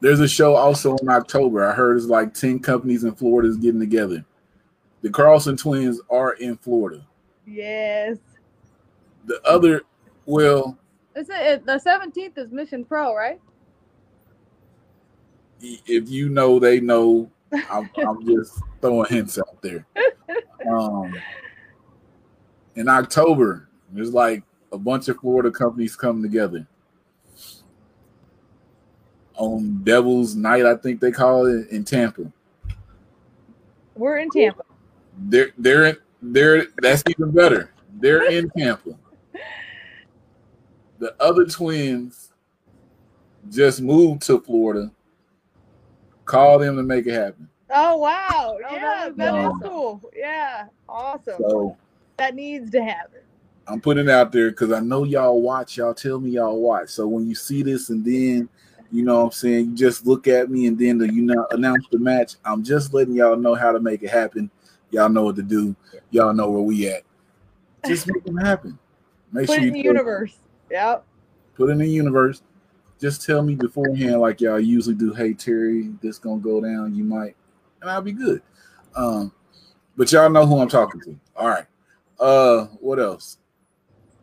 [0.00, 1.66] there's a show also in October.
[1.66, 4.26] I heard it's like 10 companies in Florida is getting together.
[5.00, 7.06] The Carlson twins are in Florida.
[7.46, 8.18] Yes.
[9.24, 9.82] The other,
[10.26, 10.76] well,
[11.16, 13.40] Is it, the seventeenth is Mission Pro, right?
[15.60, 17.30] if you know, they know.
[17.70, 19.86] I'm, I'm just throwing hints out there.
[20.70, 21.14] Um,
[22.74, 26.66] in October, there's like a bunch of Florida companies coming together
[29.36, 32.32] on Devil's Night, I think they call it in Tampa.
[33.94, 34.62] We're in Tampa.
[35.18, 37.72] They're they're in, they're that's even better.
[37.98, 38.98] They're in Tampa.
[40.98, 42.32] The other twins
[43.50, 44.90] just moved to Florida.
[46.24, 47.48] Call them to make it happen.
[47.70, 48.28] Oh wow.
[48.32, 49.60] Oh, yeah, that that would is awesome.
[49.68, 50.10] cool.
[50.14, 50.66] Yeah.
[50.88, 51.34] Awesome.
[51.38, 51.76] So
[52.16, 53.20] that needs to happen.
[53.68, 55.76] I'm putting it out there because I know y'all watch.
[55.76, 56.88] Y'all tell me y'all watch.
[56.90, 58.48] So when you see this and then,
[58.92, 61.46] you know what I'm saying, you just look at me and then the, you know
[61.50, 62.34] announce the match.
[62.44, 64.50] I'm just letting y'all know how to make it happen.
[64.90, 65.74] Y'all know what to do.
[66.10, 67.02] Y'all know where we at.
[67.84, 68.78] Just make them happen.
[69.32, 70.36] Make Put sure it you in the tell- universe.
[70.70, 71.04] Yep.
[71.54, 72.42] put in the universe.
[73.00, 75.12] Just tell me beforehand, like y'all usually do.
[75.12, 76.94] Hey Terry, this gonna go down.
[76.94, 77.36] You might,
[77.80, 78.42] and I'll be good.
[78.94, 79.32] Um,
[79.96, 81.16] but y'all know who I'm talking to.
[81.36, 81.66] All right.
[82.18, 83.38] Uh, what else?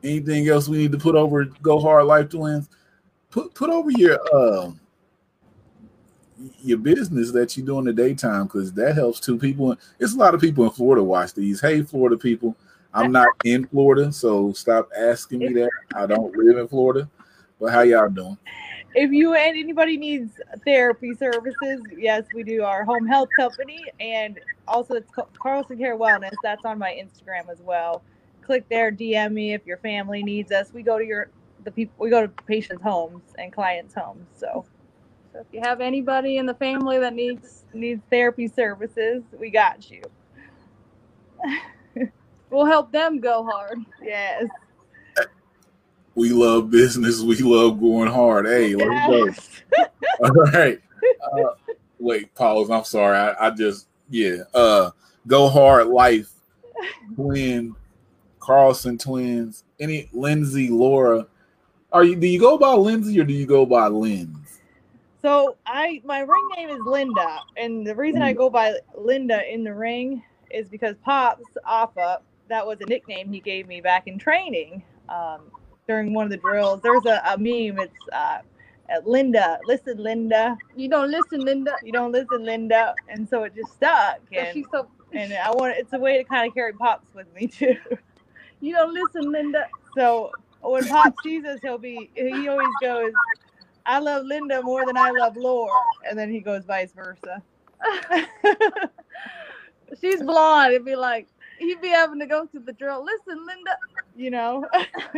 [0.04, 1.46] Anything else we need to put over?
[1.46, 2.70] Go hard, life twins.
[3.30, 4.80] Put put over your um
[6.62, 9.38] your business that you do in the daytime because that helps too.
[9.38, 11.62] People, it's a lot of people in Florida watch these.
[11.62, 12.56] Hey, Florida people,
[12.94, 15.72] I'm not in Florida, so stop asking me that.
[15.96, 17.10] I don't live in Florida.
[17.60, 18.38] But how y'all doing?
[18.96, 24.40] If you and anybody needs therapy services, yes, we do our home health company, and
[24.68, 26.38] also it's ca- Carlson Care Wellness.
[26.42, 28.04] That's on my Instagram as well.
[28.42, 30.72] Click there, DM me if your family needs us.
[30.74, 31.30] We go to your
[31.64, 31.96] the people.
[31.98, 34.28] We go to patients' homes and clients' homes.
[34.38, 34.66] So
[35.34, 39.90] So if you have anybody in the family that needs, needs therapy services, we got
[39.90, 40.02] you.
[42.54, 43.80] we'll help them go hard.
[44.02, 44.46] Yes.
[46.16, 47.22] We love business.
[47.22, 48.46] We love going hard.
[48.46, 49.08] Hey, let's
[49.72, 49.84] go.
[50.24, 50.80] All right.
[51.34, 51.54] Uh,
[52.00, 52.70] wait, pause.
[52.70, 53.18] I'm sorry.
[53.18, 54.44] I, I just yeah.
[54.54, 54.92] Uh,
[55.26, 56.30] go hard life.
[57.16, 57.76] Twin,
[58.40, 59.64] Carlson twins.
[59.80, 61.26] Any Lindsay, Laura.
[61.92, 62.16] Are you?
[62.16, 64.60] Do you go by Lindsay or do you go by Linz?
[65.22, 69.64] So I my ring name is Linda, and the reason I go by Linda in
[69.64, 72.22] the ring is because Pops Afa,
[72.54, 74.84] that was a nickname he gave me back in training.
[75.10, 75.42] um,
[75.88, 76.82] during one of the drills.
[76.82, 77.80] There's a, a meme.
[77.80, 78.40] It's uh,
[78.90, 80.58] uh, Linda, listen, Linda.
[80.76, 81.76] You don't listen, Linda.
[81.84, 82.94] You don't listen, Linda.
[83.10, 84.20] And so it just stuck.
[84.32, 84.88] And, she's so.
[85.14, 87.76] And I want it's a way to kind of carry pops with me too.
[88.62, 89.68] You don't listen, Linda.
[89.96, 93.12] So when Pop sees us, he'll be he always goes,
[93.86, 95.70] I love Linda more than I love Lore.
[96.10, 97.44] And then he goes vice versa.
[100.02, 100.74] She's blonde.
[100.74, 101.28] It'd be like
[101.60, 103.06] he'd be having to go through the drill.
[103.06, 103.78] Listen, Linda.
[104.16, 104.66] You know.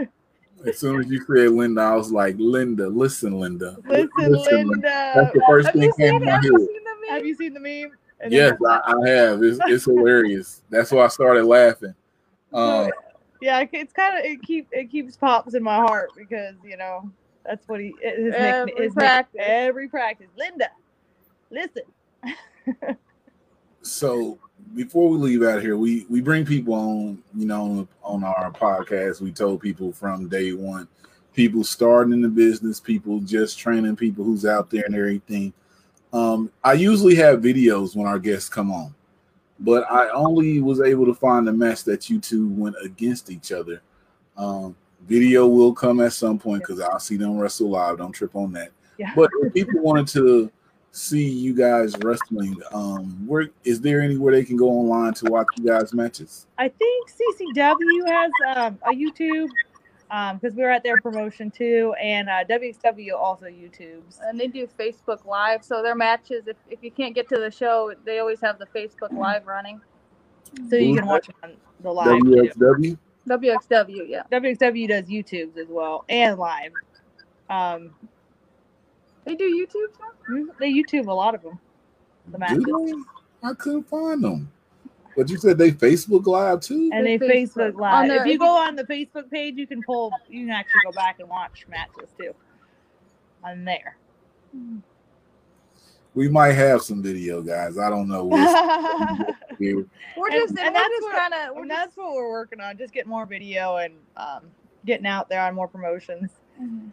[0.66, 3.78] as soon as you said Linda, I was like, Linda, listen, Linda.
[3.88, 5.12] Listen, listen Linda.
[5.16, 6.52] That's the first have thing came to my head.
[7.10, 7.92] Have you seen the meme?
[8.20, 9.44] And yes, I, I, have.
[9.44, 10.64] It's, it's hilarious.
[10.70, 11.94] That's why I started laughing.
[12.54, 12.90] Um,
[13.42, 17.12] yeah, it's kind of it keep it keeps pops in my heart because you know
[17.46, 19.36] that's what he his every nickname, his practice.
[19.36, 20.28] Nick, every practice.
[20.38, 20.70] Linda,
[21.52, 21.84] listen.
[23.82, 24.40] so
[24.76, 29.22] before we leave out here, we we bring people on, you know, on our podcast.
[29.22, 30.88] We told people from day one,
[31.34, 35.54] people starting in the business, people just training people who's out there and everything.
[36.14, 38.94] Um, I usually have videos when our guests come on,
[39.60, 43.52] but I only was able to find a match that you two went against each
[43.52, 43.82] other.
[44.38, 44.76] Um,
[45.08, 47.98] video will come at some point because I'll see them wrestle live.
[47.98, 48.72] Don't trip on that.
[48.98, 49.14] Yeah.
[49.16, 50.52] But if people wanted to
[50.96, 55.48] see you guys wrestling, um, where is there anywhere they can go online to watch
[55.58, 56.48] you guys matches?
[56.58, 59.50] I think CCW has um, a YouTube
[60.10, 64.20] um, because um, we were at their promotion too, and uh, WXW also YouTubes.
[64.24, 66.48] And they do Facebook Live, so their matches.
[66.48, 69.82] If, if you can't get to the show, they always have the Facebook Live running,
[70.70, 72.22] so you can watch on the live.
[72.22, 72.98] WXW.
[73.28, 74.24] WXW, yeah.
[74.32, 76.72] WXW does YouTubes as well and live.
[77.50, 77.92] Um,
[79.26, 80.54] they do YouTube now?
[80.60, 81.60] They YouTube a lot of them.
[82.32, 82.66] The matches.
[83.44, 84.52] I couldn't find them.
[85.16, 88.10] But you said they Facebook Live too, and they Facebook, Facebook Live.
[88.10, 90.12] Their, if you go on the Facebook page, you can pull.
[90.28, 92.34] You can actually go back and watch matches too.
[93.44, 93.98] On there.
[96.16, 97.78] We might have some video, guys.
[97.78, 98.26] I don't know.
[99.60, 101.68] we're just, and, and that's kind of.
[101.68, 102.78] That's just, what we're working on.
[102.78, 104.44] Just get more video and um,
[104.86, 106.32] getting out there on more promotions.
[106.62, 106.90] Mm-hmm.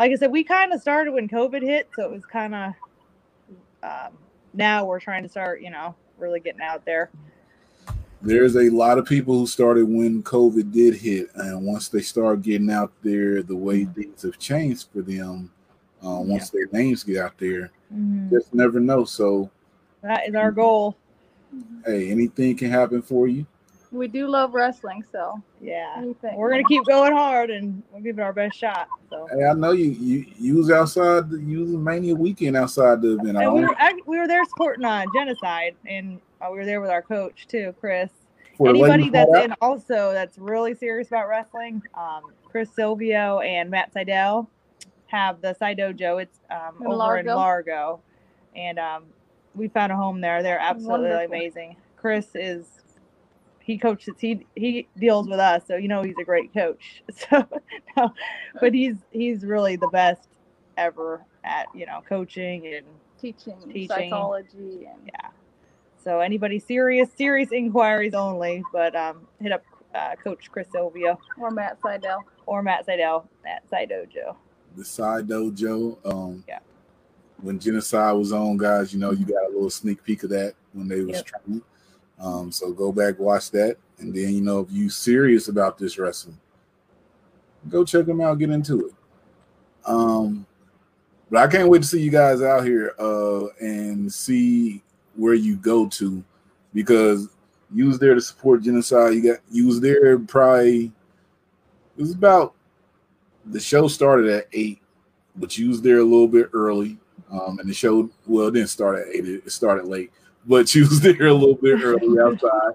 [0.00, 2.72] Like I said, we kind of started when COVID hit, so it was kind of.
[3.82, 4.18] Um,
[4.52, 7.10] now we're trying to start, you know, really getting out there
[8.22, 12.42] there's a lot of people who started when COVID did hit, and once they start
[12.42, 15.50] getting out there, the way things have changed for them.
[16.04, 16.60] Uh, once yeah.
[16.72, 18.30] their names get out there, mm-hmm.
[18.30, 19.04] just never know.
[19.04, 19.50] So
[20.02, 20.96] that is our goal.
[21.84, 23.46] Hey, anything can happen for you.
[23.92, 26.04] We do love wrestling, so yeah,
[26.36, 28.88] we're gonna keep going hard and we'll give it our best shot.
[29.08, 33.18] So hey, I know you you, you was outside, you was Mania weekend outside the
[33.18, 33.38] event.
[33.52, 33.76] we were
[34.06, 37.74] we were there supporting uh, genocide and uh, we were there with our coach too,
[37.80, 38.10] Chris.
[38.56, 43.92] For Anybody that's in also that's really serious about wrestling, um, Chris Silvio and Matt
[43.92, 44.48] Seidel
[45.06, 46.22] have the Side Dojo.
[46.22, 47.30] It's um, in over Largo.
[47.30, 48.00] in Largo,
[48.54, 49.04] and um,
[49.54, 50.42] we found a home there.
[50.42, 51.36] They're absolutely Wonderful.
[51.36, 51.76] amazing.
[51.96, 52.79] Chris is
[53.70, 57.02] he coaches he he deals with us, so you know he's a great coach.
[57.12, 57.46] So,
[57.96, 58.12] no,
[58.60, 60.28] but he's he's really the best
[60.76, 62.86] ever at you know coaching and
[63.20, 63.88] teaching, teaching.
[63.88, 65.28] psychology and yeah
[66.02, 69.62] so anybody serious, serious inquiries only, but um, hit up
[69.94, 74.34] uh, Coach Chris Silvio or Matt Seidel or Matt Seidel at Side Dojo.
[74.76, 75.98] The Side Dojo.
[76.04, 76.60] Um, yeah.
[77.42, 80.54] When Genocide was on, guys, you know you got a little sneak peek of that
[80.72, 81.26] when they was yep.
[81.26, 81.62] training.
[82.20, 85.98] Um, so go back, watch that, and then you know if you serious about this
[85.98, 86.38] wrestling,
[87.68, 88.94] go check them out, get into it.
[89.86, 90.46] Um,
[91.30, 94.82] but I can't wait to see you guys out here uh, and see
[95.16, 96.22] where you go to
[96.74, 97.28] because
[97.72, 99.14] you was there to support genocide.
[99.14, 100.92] You got you was there probably
[101.96, 102.54] it was about
[103.46, 104.80] the show started at eight,
[105.36, 106.98] but you was there a little bit early.
[107.30, 110.10] Um, and the show well it didn't start at eight, it started late,
[110.50, 112.74] but she was there a little bit early outside.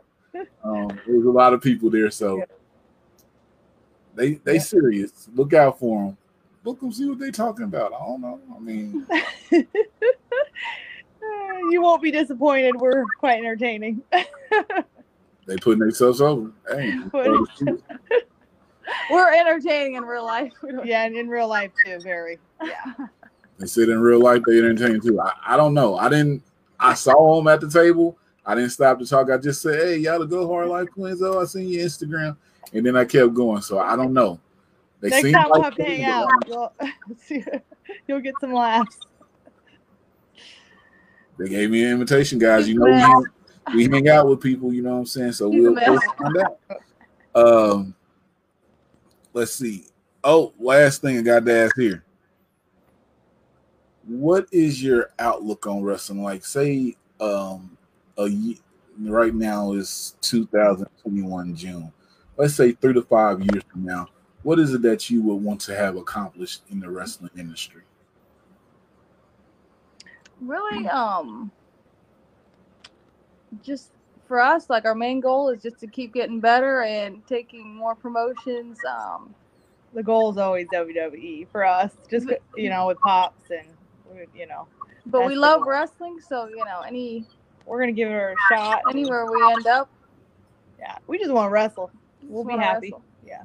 [0.64, 2.44] Um, there was a lot of people there, so
[4.16, 4.62] they they yeah.
[4.62, 5.30] serious.
[5.36, 6.18] Look out for them.
[6.64, 7.94] Look them, see what they talking about.
[7.94, 8.40] I don't know.
[8.56, 9.06] I mean,
[11.70, 12.76] you won't be disappointed.
[12.76, 14.02] We're quite entertaining.
[14.12, 16.52] they putting themselves over.
[16.72, 16.98] Hey,
[19.12, 20.54] we're entertaining in real life.
[20.84, 22.00] Yeah, and in real life too.
[22.00, 22.40] Very.
[22.64, 22.94] Yeah.
[23.58, 25.22] They said in real life they entertain too.
[25.22, 25.98] I, I don't know.
[25.98, 26.42] I didn't.
[26.80, 28.18] I saw him at the table.
[28.46, 29.30] I didn't stop to talk.
[29.32, 32.38] I just said, "Hey, y'all the Go Hard Life Twins." Oh, I seen your Instagram,
[32.74, 33.62] and then I kept going.
[33.62, 34.40] So I don't know.
[35.02, 36.30] They Next time have to hang out.
[36.48, 36.74] You'll,
[38.08, 39.00] you'll get some laughs.
[41.38, 42.68] They gave me an invitation, guys.
[42.68, 43.26] You know, we hang,
[43.74, 44.74] we hang out with people.
[44.74, 45.34] You know what I'm saying?
[45.34, 46.60] So we'll, we'll find out.
[47.36, 47.96] Um,
[49.34, 49.86] let's see.
[50.24, 52.05] Oh, last thing I got to ask here.
[54.08, 56.24] What is your outlook on wrestling?
[56.24, 57.78] Like, say, um,
[58.18, 58.30] a
[59.00, 61.92] right now is 2021 June.
[62.38, 64.08] Let's say three to five years from now,
[64.44, 67.82] what is it that you would want to have accomplished in the wrestling industry?
[70.42, 71.52] Really, um,
[73.64, 73.92] just
[74.28, 77.96] for us, like our main goal is just to keep getting better and taking more
[77.96, 78.78] promotions.
[78.86, 79.34] Um,
[79.94, 83.68] the goal is always WWE for us, just you know, with pops and
[84.34, 84.68] you know.
[85.06, 87.26] But we love wrestling, so you know, any
[87.66, 88.82] we're gonna give it a shot.
[88.90, 89.90] Anywhere we end up,
[90.80, 91.92] yeah, we just want to wrestle.
[92.24, 92.88] We'll be happy.
[92.88, 93.04] Wrestle.
[93.26, 93.44] Yeah.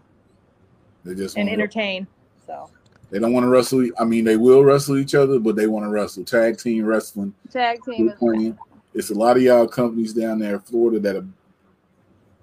[1.05, 2.07] They just and entertain.
[2.47, 2.71] So.
[3.11, 3.89] They don't want to wrestle.
[3.99, 6.25] I mean, they will wrestle each other, but they want to wrestle.
[6.25, 7.35] Tag team wrestling.
[7.51, 8.09] Tag team.
[8.09, 8.55] Is
[8.95, 11.27] it's a lot of y'all companies down there in Florida that are,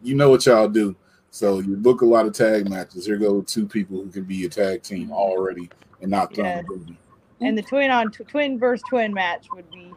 [0.01, 0.95] you know what y'all do.
[1.31, 3.05] So you book a lot of tag matches.
[3.05, 5.69] Here go two people who can be a tag team already
[6.01, 6.97] and not throwing yes.
[7.41, 9.93] And the twin on twin versus twin match would be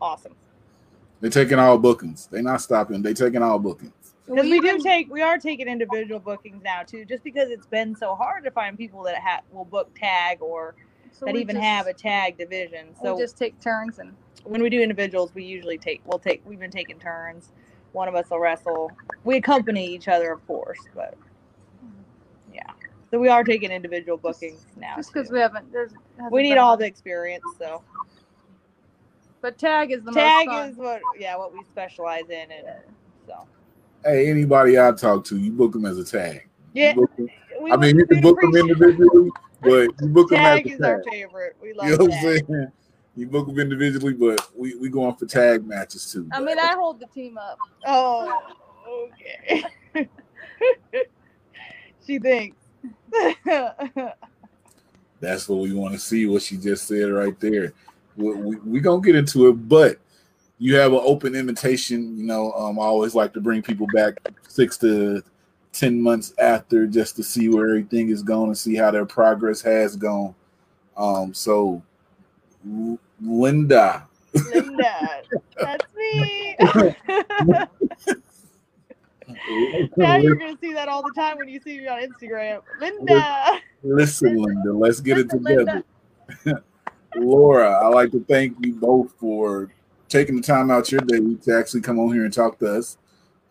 [0.00, 0.34] awesome.
[1.20, 2.28] They're taking all bookings.
[2.30, 3.02] They're not stopping.
[3.02, 3.92] They're taking all bookings.
[4.26, 7.94] Because we do take, we are taking individual bookings now too, just because it's been
[7.94, 10.74] so hard to find people that ha- will book tag or
[11.12, 12.88] so that even just, have a tag division.
[13.00, 16.42] So we just take turns and when we do individuals, we usually take we'll take
[16.46, 17.52] we've been taking turns.
[17.92, 18.90] One of us will wrestle.
[19.24, 21.33] We accompany each other, of course, but yeah.
[23.14, 24.96] So we are taking individual bookings now.
[24.96, 25.92] Just because we haven't, there's
[26.32, 27.44] we need all the experience.
[27.60, 27.80] So,
[29.40, 32.66] but tag is the tag is what yeah what we specialize in, and
[33.24, 33.46] so.
[34.04, 36.48] Hey, anybody I talk to, you book them as a tag.
[36.72, 36.96] Yeah.
[37.72, 39.30] I mean, you can book them individually,
[39.62, 40.72] but you book tag them as a tag.
[40.72, 41.56] is our favorite.
[41.62, 42.72] We love you know tag.
[43.14, 46.28] You book them individually, but we we going for tag matches too.
[46.32, 47.58] I mean, I hold the team up.
[47.86, 48.56] Oh,
[48.88, 49.64] okay.
[52.04, 52.63] she thinks.
[55.20, 56.26] That's what we want to see.
[56.26, 57.72] What she just said right there.
[58.16, 59.98] We, we, we gonna get into it, but
[60.58, 62.16] you have an open invitation.
[62.16, 65.22] You know, um, I always like to bring people back six to
[65.72, 69.60] ten months after just to see where everything is going and see how their progress
[69.62, 70.34] has gone.
[70.96, 71.82] Um, so
[73.20, 74.06] Linda.
[74.52, 75.22] Linda,
[75.58, 76.56] that's me.
[79.96, 82.60] now you're gonna see that all the time when you see me on Instagram.
[82.80, 83.60] Linda.
[83.82, 85.84] Listen, Linda, let's get it together.
[87.16, 89.70] Laura, I like to thank you both for
[90.08, 92.98] taking the time out your day to actually come on here and talk to us.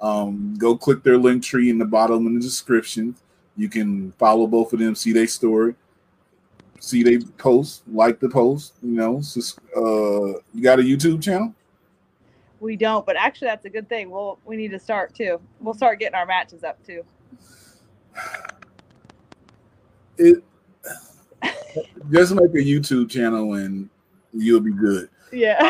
[0.02, 3.16] Um, go click their link tree in the bottom in the description.
[3.56, 5.76] You can follow both of them, see their story
[6.84, 8.74] see they post, like the post.
[8.84, 9.22] You know,
[9.76, 11.54] uh, you got a YouTube channel?
[12.64, 14.10] We don't, but actually, that's a good thing.
[14.10, 15.42] We'll we need to start too.
[15.60, 17.04] We'll start getting our matches up too.
[20.18, 20.44] It
[22.12, 23.90] just make a YouTube channel and
[24.32, 25.10] you'll be good.
[25.34, 25.70] Yeah.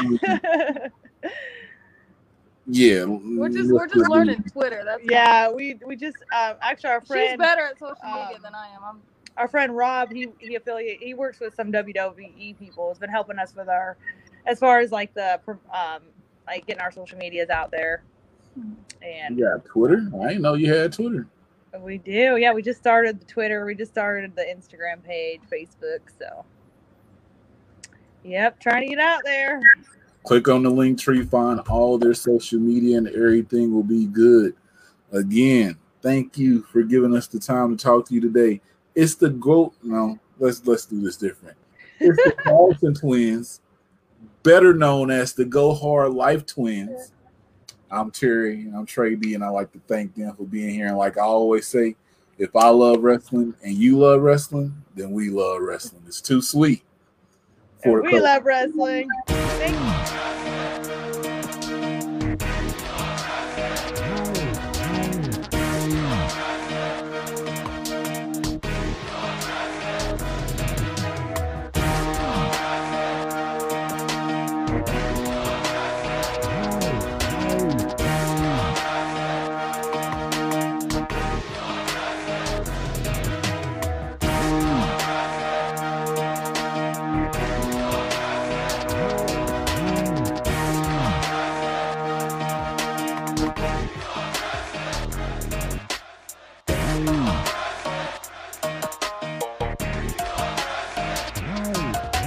[2.67, 3.06] yeah.
[3.06, 4.84] We're just we're just learning Twitter.
[4.86, 5.49] That's yeah.
[5.49, 7.32] We we just um, actually our friend.
[7.32, 8.84] She's better at social media um, than I am.
[8.84, 9.01] I'm
[9.38, 12.89] our friend Rob, he he affiliate he works with some WWE people.
[12.89, 13.97] Has been helping us with our
[14.45, 15.39] as far as like the
[15.73, 16.01] um
[16.47, 18.03] like getting our social medias out there.
[19.01, 20.10] And yeah, Twitter.
[20.21, 21.27] I didn't know you had Twitter.
[21.79, 22.38] We do.
[22.38, 23.65] Yeah, we just started the Twitter.
[23.65, 26.01] We just started the Instagram page, Facebook.
[26.19, 26.45] So,
[28.23, 29.60] yep, trying to get out there.
[30.23, 34.56] Click on the link tree, find all their social media, and everything will be good.
[35.12, 38.62] Again, thank you for giving us the time to talk to you today.
[38.95, 39.73] It's the goat.
[39.82, 41.58] No, let's let's do this different.
[41.99, 43.62] It's the Carlson twins,
[44.43, 47.12] better known as the Go Hard Life Twins.
[47.89, 48.67] I'm Terry.
[48.75, 50.88] I'm Trey B, and I like to thank them for being here.
[50.88, 51.95] And like I always say,
[52.38, 56.03] if I love wrestling and you love wrestling, then we love wrestling.
[56.08, 56.84] It's too sweet.
[57.84, 59.08] For we love wrestling.
[59.27, 60.62] Thank you.